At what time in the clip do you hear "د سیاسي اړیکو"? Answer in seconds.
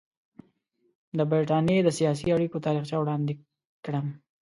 1.83-2.63